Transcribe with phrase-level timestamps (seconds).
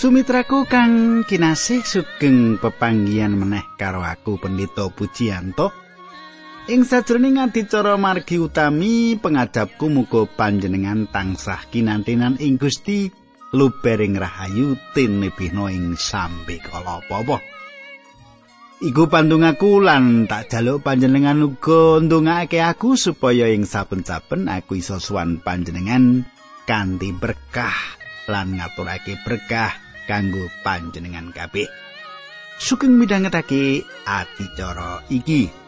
[0.00, 5.76] Sumitraku kang kinasih sugeng pepanggian meneh karo aku Pendito Pujiyanto.
[6.72, 13.12] Ing sajroning adicara margi utami pengadapku muga panjenengan tansah kinantenan ing Gusti
[13.52, 17.36] lubering rahayu tinebihna ing sambe kala apa
[18.80, 25.44] Iku pandungaku lan tak jaluk panjenengan uga ndongake aku supaya ing saben-saben aku iso suwan
[25.44, 26.24] panjenengan
[26.64, 27.76] kanthi berkah
[28.24, 31.70] lan ngaturake berkah kanggo panjenengan kabeh.
[32.58, 35.59] Sugeng midhangetake adicara iki.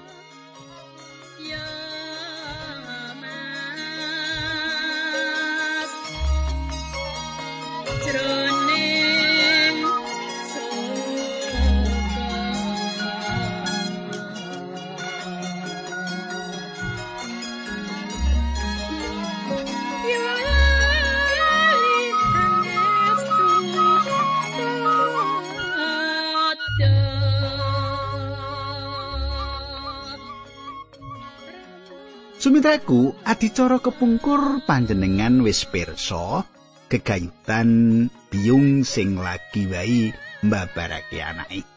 [32.73, 36.41] Sumitraku, adicara kepungkur panjenengan wis pirsa
[36.89, 40.09] gegayutan biung sing lagi wae
[40.41, 41.69] mbabarake anake.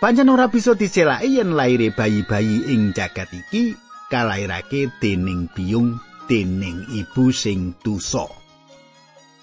[0.00, 3.76] Panjen ora bisa dicelaki yen laire bayi-bayi ing jagat iki
[4.08, 8.24] kalairake dening biung dening ibu sing dosa.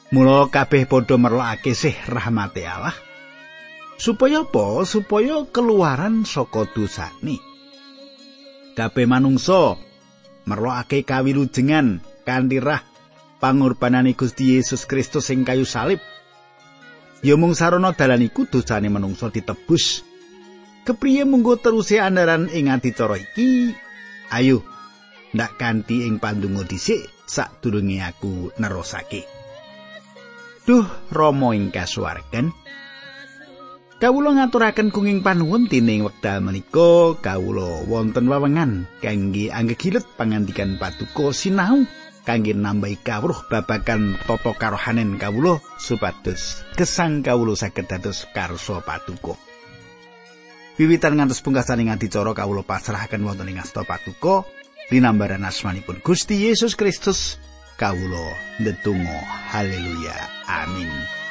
[0.09, 2.97] Mula kabeh padha merlokake sih rahmate Allah.
[4.01, 4.89] Supaya apa?
[4.89, 7.52] Supaya keluaran saka dosane.
[8.73, 9.77] Kabeh manungsa
[10.49, 12.81] merlokake kawilujengan kanthi rah
[13.37, 16.01] pangorbanane Gusti Yesus Kristus ing kayu salib.
[17.23, 20.03] Ya mung sarana dalan iku dosane manungsa ditebus.
[20.83, 23.71] Kepriye munggo teruse andaran ing adicara iki?
[24.35, 24.67] Ayo
[25.31, 29.23] ndak kanthi ing pandonga dhisik sadurunge aku nerosake.
[30.67, 32.51] Duh Rama ing kasuwargan.
[34.03, 37.15] Kawula ngaturaken kenging panuwun dening wekdal menika.
[37.23, 41.87] Kawula wonten wewengan kangge anggegilet pangandikan patuko sinau
[42.27, 49.39] kangge nambahi kawruh babagan tata karohanen kawula supados gesang kawula saged dados karso patuko.
[50.75, 54.43] Wiwitan ngantos pungkasaning adicara kawula pasrahaken wonten ing asta patuko
[54.91, 57.39] linambaran asmanipun Gusti Yesus Kristus.
[57.79, 59.23] Kawula ndedonga.
[59.55, 60.27] Haleluya.
[60.51, 61.22] Amin.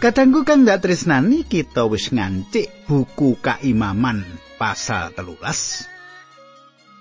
[0.00, 4.24] Kadangku kang ndak tresnani kita wis ngancik buku kaimaman
[4.56, 5.84] pasal telulas.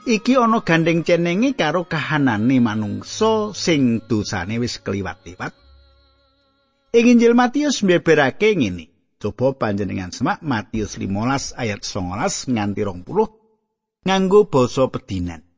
[0.03, 5.55] Iki ana gandeng cenenge karo kahanane manungsa sing dosane wis kliwat-liwat.
[6.91, 9.15] Ing Injil Matius mbeberake ngene.
[9.15, 15.48] Coba panjenengan semak Matius 15 ayat 19 nganti 20 nganggo basa pedinan.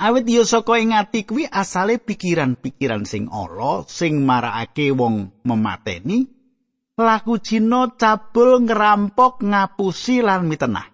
[0.00, 6.24] Awit ya saka ing ati kuwi asale pikiran-pikiran sing ala sing marakake wong memateni,
[6.96, 10.88] laku Cina cabul ngerampok ngapusi lan mitenah.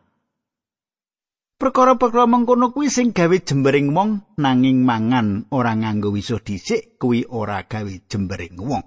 [1.57, 7.63] Perkara-perkara mengkono kuwi sing gawe jembering wong nanging mangan ora nganggo wisuh dhisik kuwi ora
[7.63, 8.85] gawe jembering wong.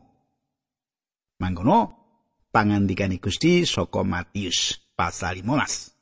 [1.40, 1.78] Mangkono
[2.52, 5.99] pangandikane Gusti saka Matius pasal 15.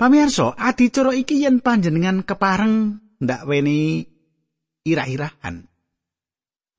[0.00, 4.00] Pamirsa, adicara iki yen panjenengan kepareng ndak weni
[4.88, 5.68] irah-irahan.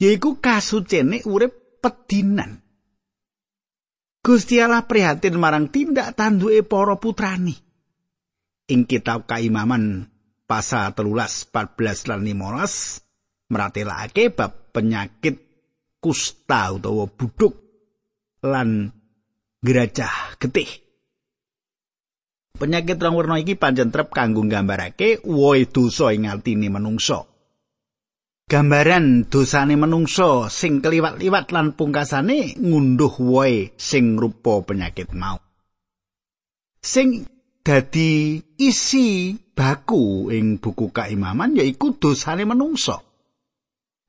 [0.02, 2.66] Yaiku kasucene urip pedinan.
[4.26, 7.54] Gusti Allah prihatin marang tindak tanduke para putrani.
[8.74, 10.10] Ing kitab Kaimaman
[10.50, 15.38] pasal telulas 14 lan 15 meratelake bab penyakit
[16.02, 17.54] kusta utawa buduk
[18.42, 18.90] lan
[19.62, 20.81] gerajah getih.
[22.62, 27.26] Penyakit rong werna iki pancen trep kanggo nggambarake woe dosa ing atine manungsa.
[28.46, 35.42] Gambaran dosane manungsa sing keliwat-liwat lan pungkasane ngunduh woe sing rupa penyakit mau.
[36.78, 37.26] Sing
[37.66, 43.02] dadi isi baku ing buku kaimaman yaiku dosane manungsa.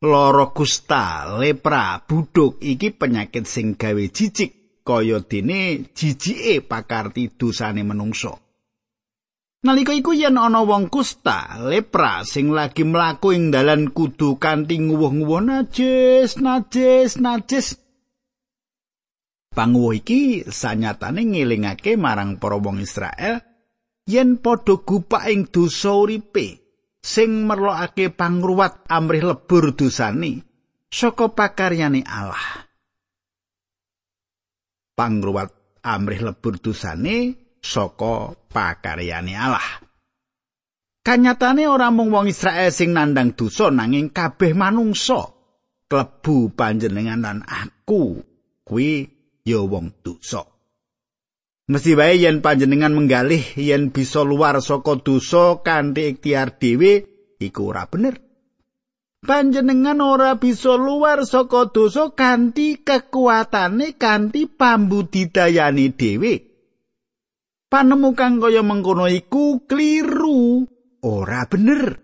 [0.05, 8.35] Loro kusta, lepra, buduk iki penyakit sing gawe jijik kaya dene jijike pakarti dosane manungsa.
[9.63, 15.39] Nalika iku yen ana wong kusta, lepra sing lagi mlaku ing dalan kudu kanthi nguwuh-nguwuh
[15.39, 17.79] najis, najis, najis.
[19.55, 23.39] Panguwuh iki sanyatane ngelingake marang para wong Israel
[24.11, 26.59] yen padha gupak ing dosa uripe
[26.99, 30.43] sing merlokake pangruwat amrih lebur dosane
[30.91, 32.72] saka pakaryane Allah.
[35.03, 39.83] Pangruwat amrih lebur dosane saka pakaryane Allah.
[41.03, 45.27] Kanyatane ora mung wong Israel sing nandang dosa nanging kabeh manungsa
[45.91, 48.23] klebu panjenengan lan aku
[48.63, 49.11] kuwi
[49.43, 50.47] ya wong dosa.
[51.67, 56.93] Mesti wae yen panjenengan menggalih yen bisa luar saka dosa kanthi ikhtiar dhewe
[57.43, 58.22] iku ora bener.
[59.23, 66.35] Panjenengan ora bisa luar saka dosa kanthi kekuatane kanthi pambudidayane dhewe.
[67.71, 70.67] Panemu kang kaya mengkono iku kliru,
[71.07, 72.03] ora bener,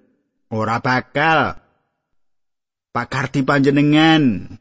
[0.55, 1.59] ora bakal.
[2.95, 4.55] Pakarti panjenengan,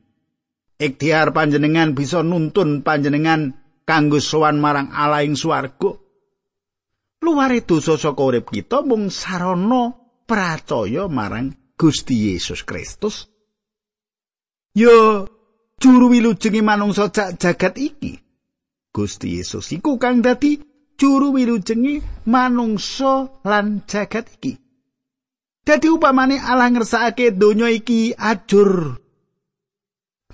[0.81, 3.54] ikhtiar panjenengan bisa nuntun panjenengan
[3.86, 5.94] kanggo sowan marang Allah ing swarga.
[7.21, 9.94] Luare dosa saka urip kita mung sarana
[10.25, 13.29] percaya marang Gusti Yesus Kristus.
[14.74, 15.25] Yo
[15.77, 18.18] juru wilujenge manungsa cak jagat iki.
[18.89, 20.57] Gusti Yesus iku kang dadi
[20.97, 24.57] juru wilujenge manungsa lan jagat iki.
[25.62, 28.97] Dadi upamane Allah ngersakake donya iki ajur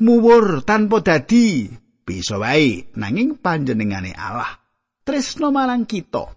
[0.02, 1.70] muwur tanpa dadi
[2.04, 4.50] bisa wae nanging panjenengane Allah
[5.06, 6.34] tresno marang kita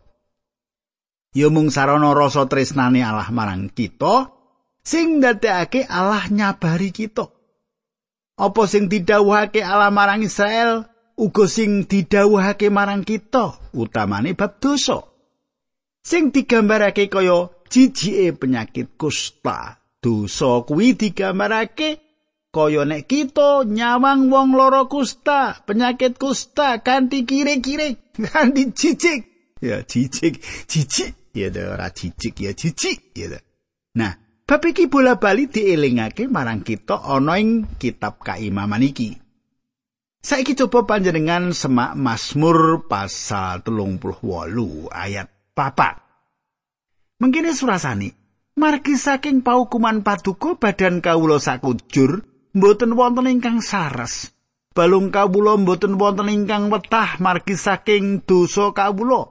[1.32, 4.35] ya mung sarana rasa tresnane Allah marang kita
[4.86, 7.26] sing ndadekake Allah nyabari kita
[8.38, 10.86] apa sing didhawuhake Allah marang Israel
[11.18, 15.02] uga sing didhawuhake marang kita utamane bab dosa
[16.06, 22.06] sing digambarake kaya jijike penyakit kusta dosa kuwi digambarake
[22.54, 28.00] kaya nek kita nyawang wong loro kusta, penyakit kusta kanthi kire-kire,
[28.32, 29.20] kanthi cicik.
[29.60, 31.12] Ya cicik, cicik.
[31.36, 33.36] Ya ora cicik ya cicik ya.
[33.92, 39.18] Nah, bab iki bola-bali dielingake marang kita ana ing kitab kaimaman iki.
[40.22, 44.22] Saiki coba panjenengan semak Mazmur pasal 38
[44.90, 46.02] ayat papat.
[47.22, 48.10] Mengkini surasani,
[48.58, 54.34] margi saking paukuman paduka badan kawula sakujur, mboten wonten ingkang sares.
[54.74, 59.30] Balung kawula mboten wonten ingkang wetah margi saking dosa kawula.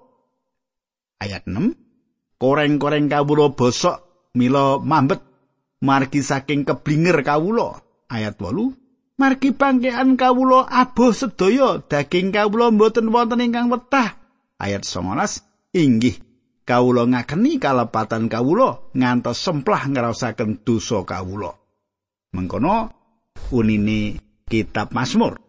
[1.19, 2.39] Ayat 6.
[2.39, 4.04] Koreng-koreng kawula bosok
[4.35, 5.23] mila mambet
[5.81, 7.79] margi saking keblinger kawula.
[8.11, 9.17] Ayat 8.
[9.17, 14.19] Margi pangkean kawula aboh sedaya daging kawula mboten wonten ingkang wetah.
[14.59, 15.41] Ayat 19.
[15.75, 16.19] Inggih
[16.67, 21.55] kawula ngakeni kalepatan kawula ngantos semplah ngrasaken dosa kawula.
[22.35, 22.91] Mengkono
[23.55, 25.39] unine kitab Mazmur.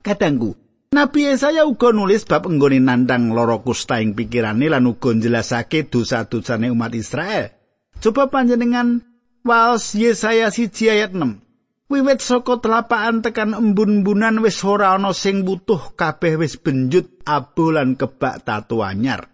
[0.00, 0.56] Kadangku,
[0.88, 6.72] Nabi Yesaya uga nulis bab enggone nandang lara kusta ing pikirane lan uga njelasake dosa-dosane
[6.72, 7.57] umat Israel.
[7.98, 9.02] Coba panjenengan
[9.42, 11.42] waos Yesaya siji ayat 6.
[11.90, 17.98] Wiwit saka telapakan tekan embun-embunan wis ora ana sing butuh kabeh wis benjut abu lan
[17.98, 19.26] kebak tatu anyar.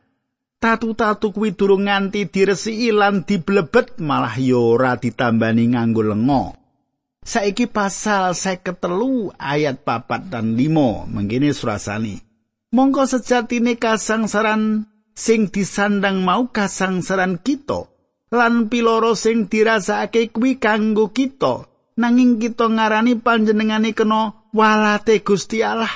[0.64, 6.56] Tatu-tatu kuwi durung nganti diresiki lan diblebet malah ya ora ditambani nganggo lenga.
[7.20, 12.16] Saiki pasal ketelu ayat papat dan limo mengkini surasani.
[12.72, 17.93] Mongko sejatine kasangsaran sing disandang mau kasangsaran kita
[18.34, 25.90] lan piloro sing dirasake kuwi kanggo kita nanging kita ngarani panjenengane kena walate Gusti Allah.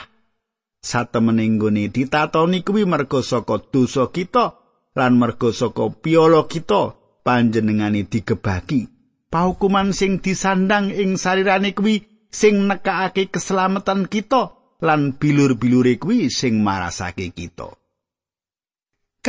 [0.78, 4.54] Satemene nggone ditatoni kuwi merga saka dosa kita
[4.94, 6.94] lan merga saka piolo kita
[7.26, 8.98] panjenengane digebaki.
[9.28, 17.30] paukuman sing disandang ing sarirane kuwi sing nekakake keselamatan kita lan bilur-bilure kuwi sing marasake
[17.30, 17.77] kita.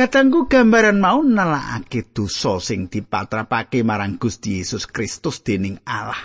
[0.00, 6.16] Katanggu gambaran mau nelakake dosa sing dipatrapake marang Gusti Yesus Kristus dening Allah.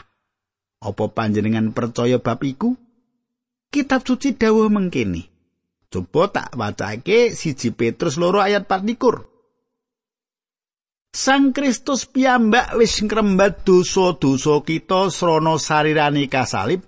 [0.80, 2.72] Apa panjenengan percaya bab iku?
[3.68, 5.28] Kitab suci dawuh mengkene.
[5.92, 8.88] Coba tak wacake siji Petrus loro ayat 4
[11.12, 16.80] Sang Kristus piyambak wis ngrembat dosa-dosa kita srana sarirane kasalib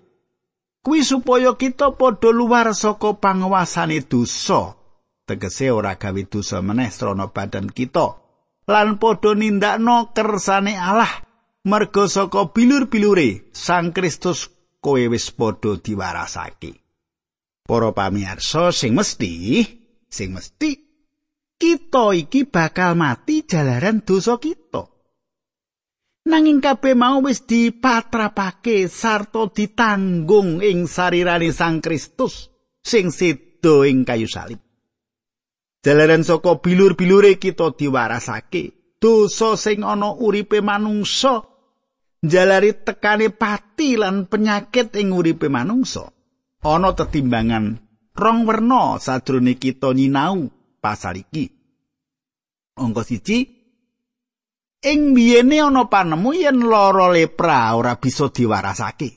[0.87, 4.86] kuwi supaya kita padha luar saka panguasane dosa
[5.27, 8.07] tegese ora gawe dosa meneh srana badan kita
[8.71, 11.11] lan padha nindakno kersane Allah
[11.67, 14.47] merga saka bilur-bilure Sang Kristus
[14.79, 16.71] kowe wis padha diwarasake
[17.67, 19.63] para pamirsa sing mesti
[20.07, 20.87] sing mesti
[21.57, 24.85] kita iki bakal mati jalaran dosa kita.
[26.27, 32.51] Nanging kabeh mau wis dipatrapake sarta ditanggung ing sarirane Sang Kristus
[32.83, 34.66] sing sedo ing kayu salib.
[35.87, 38.99] Jalaran saka bilur-bilure kita diwarasake.
[38.99, 41.47] Dosa sing ana uripe manungsa
[42.19, 46.11] jalari tekane pati lan penyakit ing uripe manungsa.
[46.67, 47.79] Ana tetimbangan
[48.11, 50.51] rong werna sadurunge kita nyinau
[50.83, 51.47] pasal iki.
[52.83, 53.47] Angka siji
[54.83, 59.09] ing biyene ana panemu yen lara lepra ora bisa diwarasake.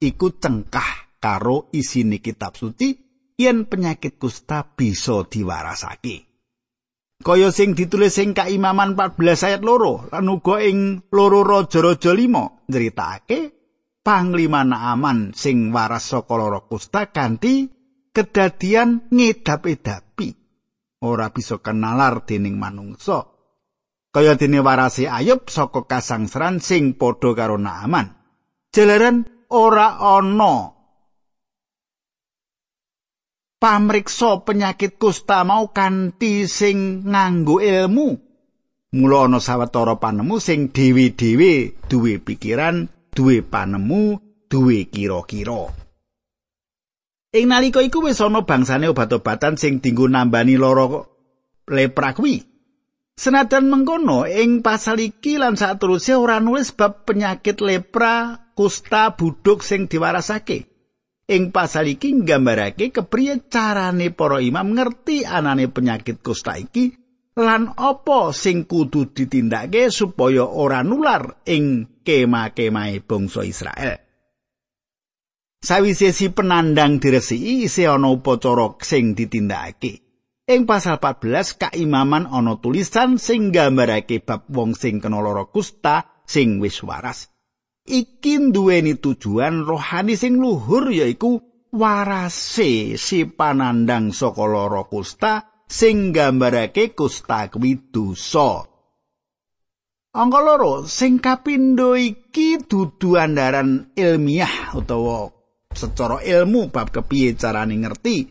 [0.00, 3.03] Iku cengkah karo isine kitab suci
[3.38, 6.34] yen penyakit kusta bisa diwarasake.
[7.24, 13.40] Kaya sing ditulis ing Kaimaman 14 ayat loro lan uga ing loro raja-raja 5 nyritakake
[14.04, 17.70] panglima Naaman sing waras saka lara kusta kanthi
[18.12, 20.28] kedadian ngedap-edapi
[21.00, 23.24] ora bisa kenalar dening manungsa.
[24.14, 28.14] Kaya dene warase Ayub saka kasangsaran sing padha karo Naaman.
[28.74, 30.83] Jalaran ora ana
[33.64, 38.20] pamriksa penyakit kusta mau kanthi sing nganggo ilmu.
[38.92, 44.20] Mula ana sawetara panemu sing dhewe-dhewe duwe pikiran, duwe panemu,
[44.52, 45.72] duwe kira-kira.
[47.34, 51.00] Ing nalika iku wis ana bangsane obat-obatan sing dinggo nambani lara
[51.66, 52.44] lepra kuwi.
[53.16, 59.88] Senajan mengkono ing pasal iki lan saterusé ora nulis bab penyakit lepra, kusta, buduk sing
[59.88, 60.73] diwarasake.
[61.24, 66.92] Ing pasal iki nggambarake kepriye carane para imam ngerti anane penyakit kusta iki
[67.40, 74.04] lan apa sing kudu ditindakake supaya ora nular ing kemah-kemahe bangsa Israel.
[75.64, 80.04] Sawise si penandang diresiki isih ana upacara sing ditindakake.
[80.44, 86.60] Ing pasal 14 kaimaman ana tulisan sing nggambarake bab wong sing kena lara kusta sing
[86.60, 87.33] wis waras.
[87.84, 96.96] Iki duweni tujuan rohani sing luhur yaiku warase si panandang saka lara kusta sing gambarake
[96.96, 98.64] kusta kuwi dosa.
[100.14, 105.26] Angka loro sing kapindo iki dudu andaran ilmiah utawa
[105.74, 108.30] secara ilmu bab kepiye carane ngerti.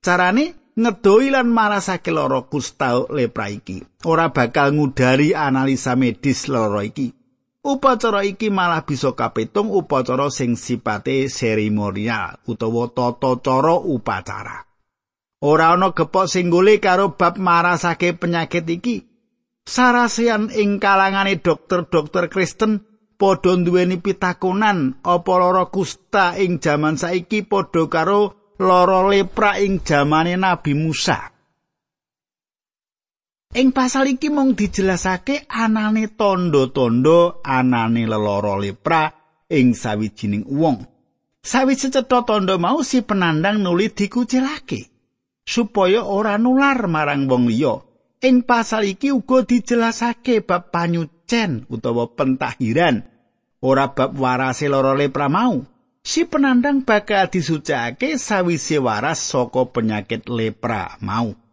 [0.00, 3.84] Carane ngedoi lan marasake lara kusta lepra iki.
[4.08, 7.17] Ora bakal ngudari analisa medis lara iki.
[7.58, 14.62] Upacara iki malah bisa kapitung upacara sing sipate seremonial utawa tata cara upacara.
[15.42, 16.50] Ora ana gepok sing
[16.82, 19.06] karo bab marasake penyakit iki.
[19.68, 22.82] Sarasian ing kalangane dokter-dokter Kristen
[23.18, 30.38] padha duweni pitakonan apa lara kusta ing jaman saiki padha karo lara lepra ing jamane
[30.38, 31.37] Nabi Musa.
[33.48, 39.08] Ing pasal iki mung dijelasake anane tondo-tondo anane lelara lepra
[39.48, 40.84] ing sawijining wong.
[41.40, 44.92] Sawise cetha tondo mau si penandang nuli dikucilake
[45.48, 47.80] supaya ora nular marang wong liya.
[48.20, 53.00] Ing pasal iki uga dijelasake bab panyucen utawa pentahiran
[53.64, 55.64] ora bab warase lara lepra mau.
[56.04, 61.47] Si penandang bakal disucake sawise waras saka penyakit lepra mau.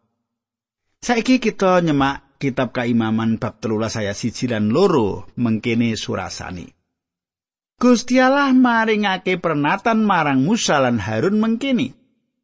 [1.05, 6.65] Saiki kita nyemak kitab kaimaman bab telulas saya siji dan loro mengkene surasani.
[7.77, 11.93] Gusti Allah maringake pernatan marang Musa lan Harun mengkene.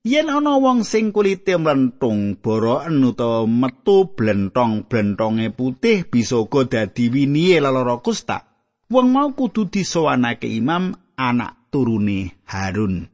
[0.06, 7.58] Yen ana wong sing kulite mlentung boroen utawa metu blentong-blentonge putih bisa uga dadi winihe
[7.58, 8.46] lara kusta.
[8.94, 13.10] Wong mau kudu disowanake imam anak turune Harun.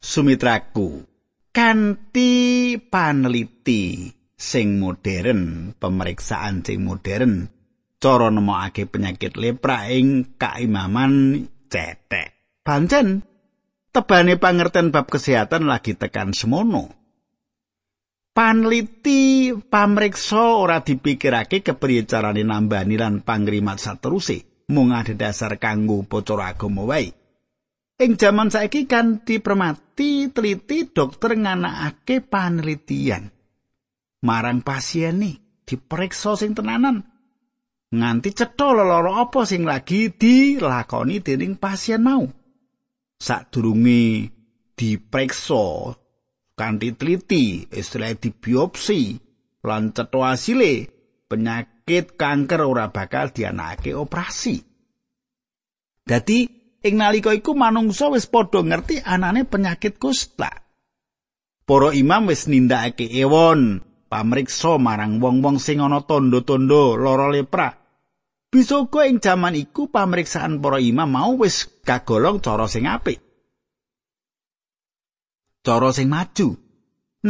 [0.00, 1.04] Sumitraku,
[1.52, 2.32] kanthi
[2.88, 7.52] paneliti sing modern, pemeriksaan sing modern,
[8.00, 12.64] cara nemokake penyakit lepra ing kaimaman cetek.
[12.64, 13.20] Pancen
[13.92, 16.88] tebane pangerten bab kesehatan lagi tekan semono.
[18.32, 26.56] Panliti pamriksa ora dipikirake kepriye carane nambani lan pangrimat sateruse, mung ada dasar kanggo upacara
[26.56, 27.12] agama wae.
[28.00, 33.39] Ing jaman saiki kanthi permati teliti dokter nganakake panelitian.
[34.24, 37.04] Marang pasiene diperiksa sing tenanan.
[37.90, 42.22] Nganti cetha lara apa sing lagi dilakoni dening pasien mau.
[43.18, 44.30] Sadurunge
[44.78, 45.94] diperiksa
[46.54, 49.18] kanthi teliti istilah di biopsi
[49.66, 50.86] lan cetha asile
[51.26, 54.62] penyakit kanker ora bakal dianake operasi.
[56.06, 56.38] Dadi
[56.86, 60.50] ing nalika iku manungsa wis padha ngerti anane penyakit kusta.
[61.66, 67.70] Para imam wis nindakake ewon pamriksa marang wong-wong sing ana tondo-tondo lara lepra.
[68.50, 73.22] Bisa uga ing jaman iku pamriksaan para imam mau wis kagolong cara sing apik.
[75.62, 76.58] Cara sing maju.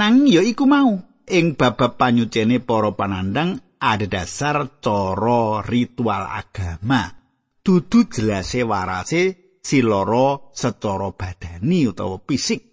[0.01, 0.97] Nang ya iku mau
[1.29, 7.13] ing babab panyucene para panandang ada dasar cara ritual agama.
[7.61, 9.23] Dudu jelase warase
[9.61, 12.70] si loro secara badani utawa fisik.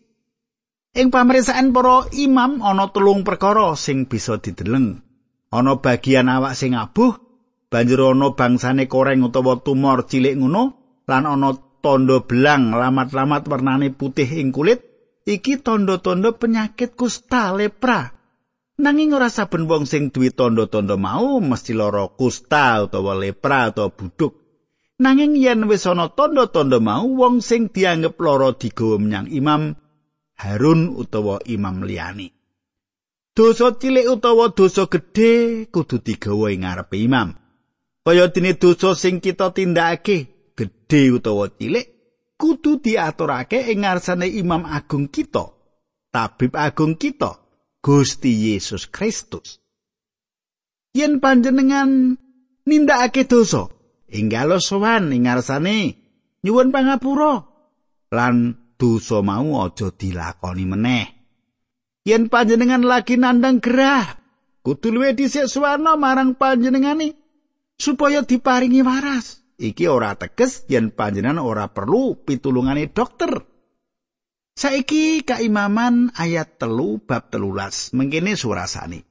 [0.98, 4.98] Ing pameriksaan para imam ana telung perkara sing bisa dideleng.
[5.54, 7.13] Ana bagian awak sing abuh,
[7.70, 10.63] banjur ana bangsane koreng utawa tumor cilik ngono,
[11.06, 11.54] lan ana
[11.86, 14.82] tandha belang lamat-lamat warnane putih ing kulit.
[15.27, 18.10] Iki tandha-tandha penyakit kusta lepra.
[18.82, 24.34] Nanging ora saben wong sing duwe tandha-tandha mau mesti lara kusta utawa lepra utawa buduk.
[24.98, 29.77] Nanging yen wis ana tandha-tandha mau wong sing dianggep lara digawa menyang imam
[30.38, 32.34] Harun utawa imam liyane.
[33.34, 37.34] Dosa cilik utawa dosa gedhe kudu digawa ing ngarepe imam.
[38.06, 40.17] Kaya dene dosa sing kita tindakake,
[40.58, 41.86] gedhe utawa cilik,
[42.38, 45.53] kudu diaturake ing ngarsane imam agung kita,
[46.13, 47.41] tabib agung kita.
[47.77, 49.62] Gusti Yesus Kristus.
[50.98, 52.17] Yen panjenengan
[52.67, 53.70] nindakake dosa,
[54.10, 55.96] enggal sowan ing ngarsane
[56.44, 57.48] nyuwun pangapura
[58.12, 61.05] lan dosa mau aja dilakoni meneh.
[62.07, 64.07] Yen panjenengan lagi nandang gerah,
[64.63, 67.17] kudu luwih dhisik suwana marang panjenengane
[67.75, 69.43] supaya diparingi waras.
[69.57, 73.41] Iki ora teges yen panjenengan ora perlu pitulungane dokter.
[74.57, 79.05] Saiki kaimaman ayat telu bab telulas mengkene surasane.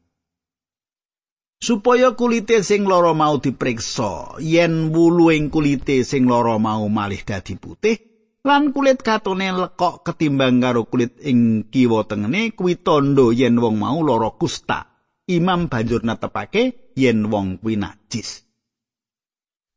[1.57, 7.57] Supaya kulite sing lara mau dipriksa, yen wulu ing kulite sing lara mau malih dadi
[7.57, 8.16] putih,
[8.47, 13.99] lan kulit katone lekok ketimbang karo kulit ing kiwa tengene kuwi tandha yen wong mau
[14.07, 14.95] lara kusta.
[15.27, 18.47] Imam banjur netepake yen wong kuwi najis.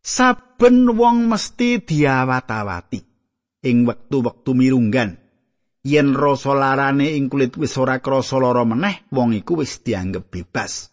[0.05, 3.01] Saben wong mesti diawat-awati
[3.65, 5.17] ing wektu-wektu mirunggan.
[5.83, 10.91] yen rasa larane ing kulit wis ora krasa lara meneh wong iku wis dianggep bebas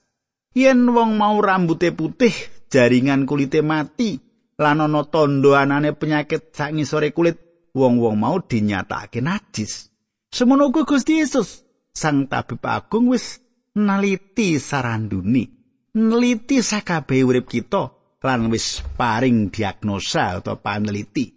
[0.55, 2.35] yen wong mau rambute putih
[2.71, 4.15] jaringan kulite mati
[4.57, 7.46] lan ana tandha anane penyakit sak ngisore kulit
[7.77, 9.93] wong-wong mau dinyatakake najis.
[10.33, 11.61] Semono uga Gusti Yesus
[11.93, 13.45] sang tabib agung wis
[13.77, 15.57] naliti saranduni
[15.97, 17.89] neliti sakabeh urip kita
[18.21, 21.33] lan wis paring diagnosa atau paneliti.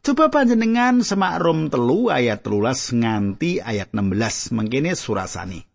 [0.00, 5.67] Coba panjenengan semak rom telu ayat telulas nganti ayat 16 mengkini surasani.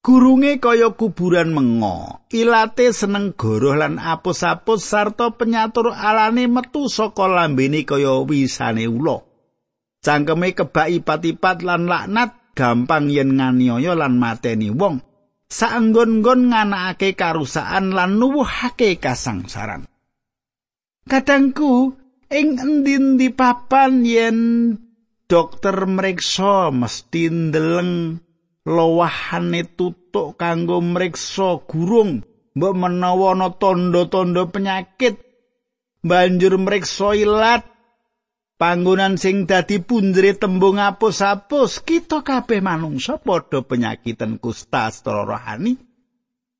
[0.00, 7.84] Gurunge kaya kuburan mengo, ilate seneng goroh lan apus-apus sarta penyatur alane metu saka lambene
[7.84, 9.20] kaya wisane ula.
[10.00, 15.04] Cangkeme kebak ipat-ipat lan laknat gampang yen nganiaya lan mateni wong.
[15.52, 19.84] Saenggon-nggon nganakake karusakan lan nuwuhake kasangsaran.
[21.04, 21.92] Kadangku
[22.32, 24.38] ing endi-endi papan yen
[25.28, 28.22] dokter mriksa mesti ndeleng
[28.68, 32.20] lowahane tutuk kanggo mriksa gurung
[32.56, 35.16] mbok menawa ana tanda-tanda penyakit.
[36.00, 37.64] Banjur mriksa ilat.
[38.60, 45.80] Panggonan sing dadi punjere tembung apus-apus kita kabeh manungsa padha penyakiten kusta secara rohani.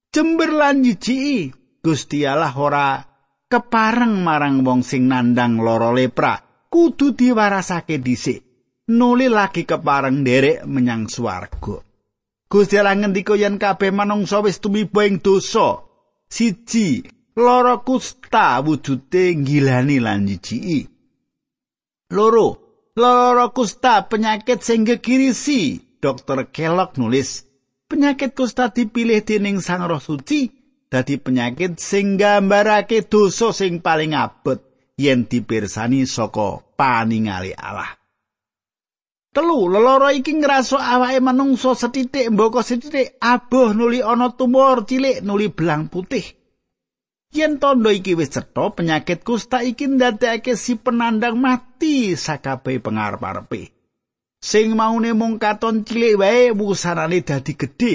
[0.08, 1.52] Jember lan jiji
[1.84, 3.04] Gusti Allah ora
[3.52, 6.40] kepareng marang wong sing nandang lara lepra
[6.72, 8.48] kudu diwarasake dhisik.
[8.88, 11.89] Nuli lagi kepareng derek menyang swarga
[12.50, 15.86] Gusti Allah ngendika yen kabeh manungsa wis tumiba ing dosa.
[16.30, 17.02] Siji
[17.36, 20.88] lara kusta wujude ngilani lan jijiki
[22.10, 22.46] loro
[22.96, 27.46] lara kusta penyakit sing gegirisi dokter Kellogg nulis
[27.88, 30.50] penyakit kusta dipilih dening sang roh suci
[30.90, 34.58] dadi penyakit sing nggambarake dosa sing paling abot
[34.98, 37.99] yen dipirsani saka paningali Allah.
[39.30, 45.46] Telu, leloro iki ngraso awake manungsa setitik mboko setitik aboh nuli ana tumor cilik nuli
[45.54, 46.26] belang putih.
[47.30, 53.70] Yen tondo iki wis cetha, penyakit kusta iki ndadekake si penandang mati sakabehe pangarep-arepe.
[54.42, 57.94] Sing maune mung katon cilik wae wusanane dadi gedhe.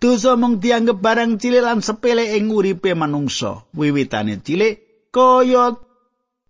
[0.00, 3.68] Dosa mung dianggep barang cilik lan sepele ing uripe manungsa.
[3.76, 4.80] Wiwitane cilik
[5.12, 5.76] kaya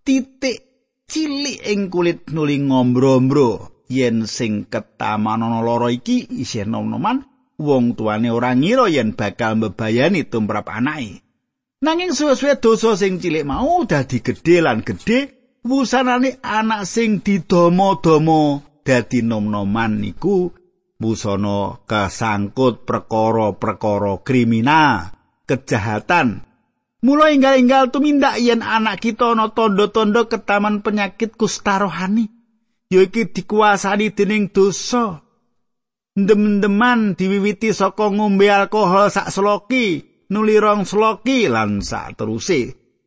[0.07, 0.63] titik
[1.11, 3.80] cilik ing kulit nuli ngombro-ombro.
[3.91, 7.27] Yen sing ketaman ana lara iki isih nom-noman,
[7.59, 11.27] wong tuane ora ngira yen bakal mbebayani tumrap anake.
[11.83, 15.35] Nanging suwe-suwe dosa sing cilik mau dadi gedhe lan gedhe,
[15.67, 20.55] wusanane anak sing didomo-domo dadi nom-noman niku
[21.01, 25.17] busana kasangkut perkara-perkara kriminal,
[25.49, 26.45] kejahatan.
[27.01, 32.29] Mula enggal-enggal tumindak yen anak kita ana tanda-tanda ketaman penyakit kusta rohani,
[32.91, 35.23] yaiku dikuasani dening dosa.
[36.21, 42.61] Ndem-ndeman diwiwiti saka ngombe alkohol sak sloki, nuli rong sloki lan sak teruse.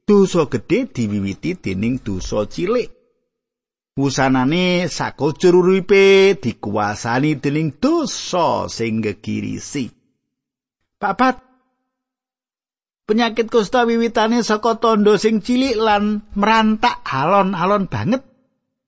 [0.07, 2.89] Dosa gedhe diwiwiti dening dosa cilik.
[3.93, 9.85] Wusanane sakujur uripe dikuasani dening dosa sing gegirisi.
[10.97, 11.53] Papat
[13.03, 18.32] Penyakit kusta wiwitane saka tondo sing cilik lan merantak alon-alon banget.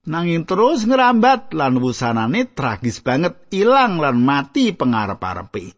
[0.05, 5.73] Nanging terus ngerambat lan wusanane tragis banget ilang lan mati pengarep-arepe.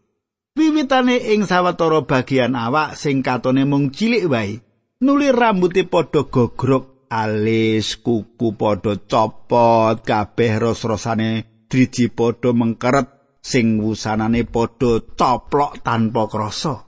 [0.52, 4.60] Wiwitane ing sawetara bagian awak sing katone mung cilik wae,
[5.00, 14.44] nuli rambuté padha gogrok, alis kuku padha copot, kabeh ros-rosane driji padha mengkeret, sing wusanane
[14.44, 16.84] padha coplok tanpa krasa.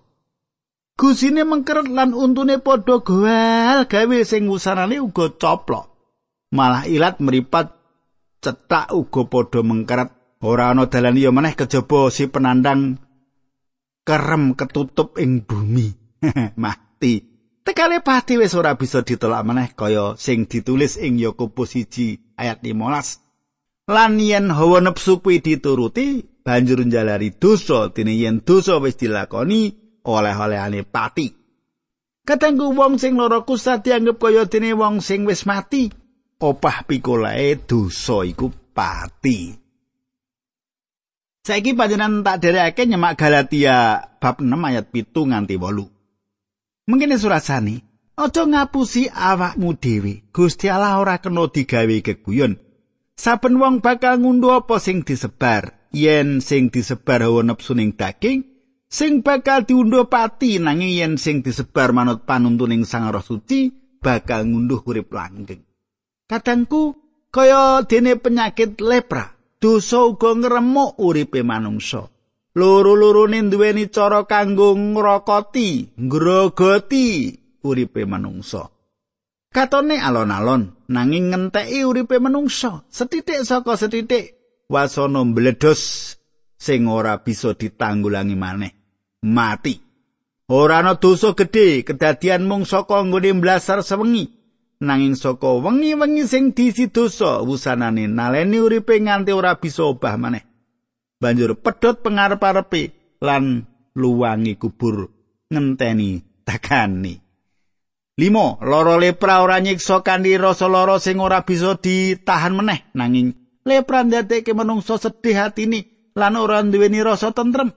[1.00, 5.89] Gusine mengkeret lan untune padha goal gawe sing wusanane uga coplok.
[6.50, 7.70] Malah ilat meripat
[8.42, 10.10] cetak uga padha mengkeret.
[10.40, 12.96] Ora ana dalan liya meneh kejaba si penandang
[14.08, 15.92] kerem ketutup ing bumi.
[16.62, 17.14] Mati.
[17.60, 23.92] Tekale pati wis ora bisa ditolak meneh kaya sing ditulis ing Yakobus 1 ayat 15.
[23.92, 29.76] Lan yen hawa nepsu kuwi dituruti banjur njalari dosa dene yen dosa wis dilakoni
[30.08, 31.28] oleh-olehane pati.
[32.24, 35.99] Katanggu wong sing lara kusta dianggep kaya dene wong sing wis mati.
[36.40, 39.52] Opah pikolae dosa iku pati.
[41.44, 46.88] Saiki panjenengan tak derekake nyemak Galatia bab 6 ayat 7 nganti 8.
[46.88, 47.84] Mungkin surat sani,
[48.16, 50.24] aja ngapusi awakmu dhewe.
[50.32, 52.56] Gusti Allah ora kena digawe keguyon.
[53.20, 55.92] Saben wong bakal ngunduh apa sing disebar.
[55.92, 58.48] Yen sing disebar hawa nepsu ning daging,
[58.88, 63.68] sing bakal diunduh pati nanging yen sing disebar manut panuntuning Sang Roh Suci
[64.00, 65.69] bakal ngunduh urip langgeng.
[66.30, 66.94] Kadangku
[67.34, 72.06] kaya dene penyakit lepra, dosa uga ngremuk uripe manungsa.
[72.54, 77.06] Loro-lorone duweni cara kanggo ngrokoti, ngrogoti
[77.66, 78.70] uripe manungsa.
[79.50, 84.38] Katone alon-alon nanging ngenteki uripe manungsa, setitik saka setitik
[84.70, 86.14] wasana mbledos
[86.54, 88.72] sing ora bisa ditanggulangi maneh.
[89.26, 89.76] mati.
[90.50, 94.39] Ora ana dosa gedhe kedadian mung saka nggone mblasar sewengi.
[94.80, 100.40] Nanging saka wengi-wengi sing diisi dosa wusanane naleni uripe nganti ora bisa obah maneh.
[101.20, 105.12] Banjur pedhot pengarep-arepe lan luwangi kubur
[105.52, 107.20] ngenteni takani.
[108.16, 113.36] Limo, loro lepra ora nyiksa kanthi rasa lara sing ora bisa ditahan meneh nanging
[113.68, 117.68] lepra ndadekke menungso sedih atine lan ora duweni rasa tentrem.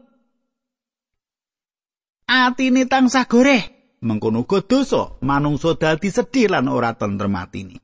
[2.28, 3.73] atine tansah goreh
[4.04, 7.80] mengkono uga dosa manungsa dadi sedih lan ora tentrem atine.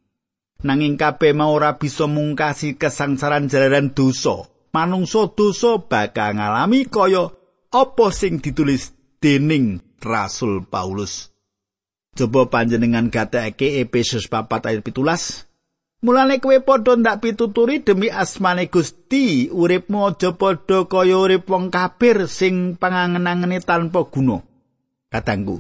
[0.60, 4.44] Nanging kabeh mau ora bisa mungkasi kesangsaran jalaran dosa
[4.76, 7.32] manungsa dosa bakal ngalami kaya
[7.72, 11.32] apa sing ditulis dening Rasul Paulus.
[12.14, 15.50] Coba panjenengan gatekake Efesus 4 ayat 17
[16.00, 22.24] Mulane kowe padha ndak pituturi demi asmane Gusti, uripmu aja padha kaya urip wong kafir
[22.32, 24.40] sing pangangen-angene tanpa guna.
[25.12, 25.60] Katanggu,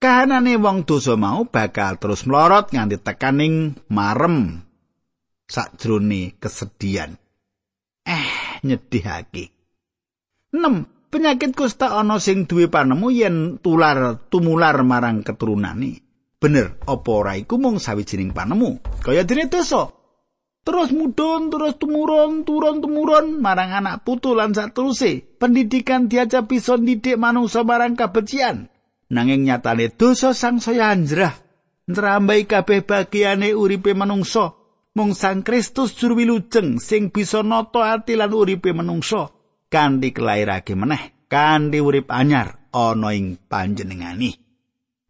[0.00, 4.64] kahanane wong dosa mau bakal terus melorot nganti tekaning marem
[5.46, 7.14] sakjroning kesedihan.
[8.08, 8.28] Eh,
[8.64, 9.52] nyedihake.
[10.56, 11.10] 6.
[11.10, 16.10] Penyakit kusta ana sing duwe panemu yen tular tumular marang keturunane.
[16.40, 19.92] bener apa ora iku mung sawijining panemu kaya dene dosa
[20.64, 27.20] terus mudhun terus tumurun turun tumurun marang anak putu lan sateruse pendidikan diajak bisa didik
[27.20, 28.72] manungsa marang kabecian
[29.10, 31.34] nanging nyatane dosa sang saya anjrah
[31.90, 34.54] nrambai kabeh bagiane uripe manungsa
[34.94, 39.30] mung sang Kristus juru wilujeng sing bisa nata ati lan uripe manungsa
[39.68, 44.38] kanthi kelairake meneh kanthi urip anyar ana ing panjenengani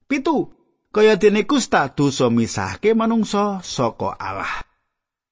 [0.08, 0.60] pitu
[0.90, 4.66] kaya dene kusta dosa misahke manungsa saka Allah.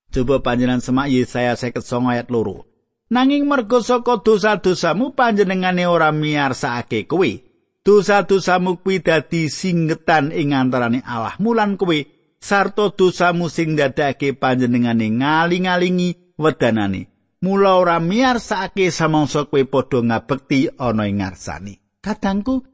[0.09, 2.65] Coba panjenengan semak Yesaya 59 ayat loro.
[3.13, 7.48] Nanging merga saka dosa-dosamu panjenengane ora miyarsake kowe.
[7.87, 11.97] Dosa-dosamu kuwi dadi singgetan ing antaraning Allah mulan kowe
[12.39, 17.09] sarta dosamu sing dadake panjenengane ngaling-alingi wedanane.
[17.39, 22.03] Mula ora miyarsake samangsa kowe padha ngabekti ana ing ngarsane.
[22.03, 22.67] Kadangku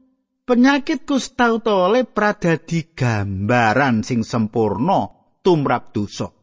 [0.45, 1.93] penyakit kusta utawa
[2.41, 5.09] dadi gambaran sing sempurna
[5.45, 6.33] tumrap dosa.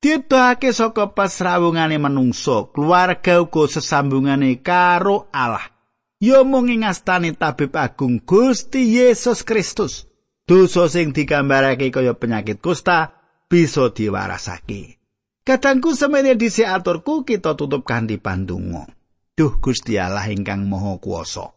[0.00, 5.79] Didhake saka pasrawungane manungsa, keluarga uga sesambungane karo Allah.
[6.20, 10.04] Ya mung ing astane tabib agung Gusti Yesus Kristus.
[10.44, 13.16] Dosa sing digambarake kaya penyakit kusta
[13.48, 15.00] bisa diwarasake.
[15.48, 18.84] Kadangku semene dhisik aturku kita tutup kanthi pandonga.
[19.32, 21.56] Duh Gusti Allah ingkang Maha Kuwasa.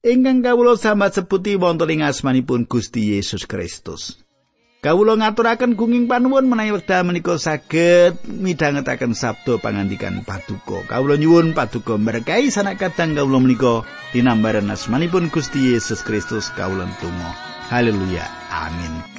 [0.00, 4.23] Ingkang kawula sambat sebuti wonten ing asmanipun Gusti Yesus Kristus.
[4.84, 10.84] Kawula ngaturaken gunging panuwun menawi wekdal menika saged midhangetaken sabda pangandikan paduka.
[10.84, 13.80] Kawula nyuwun paduka berkahi sanak kadang kawula menika
[14.12, 17.32] dinambaran asmanipun Gusti Yesus Kristus kawula tunggu.
[17.72, 18.28] Haleluya.
[18.52, 19.13] Amin.